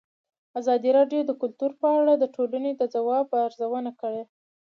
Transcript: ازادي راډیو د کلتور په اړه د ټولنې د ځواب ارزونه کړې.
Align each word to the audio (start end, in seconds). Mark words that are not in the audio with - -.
ازادي 0.59 0.89
راډیو 0.97 1.21
د 1.25 1.31
کلتور 1.41 1.71
په 1.81 1.87
اړه 1.99 2.13
د 2.17 2.25
ټولنې 2.35 2.71
د 2.75 2.81
ځواب 2.93 3.25
ارزونه 3.45 3.91
کړې. 4.01 4.23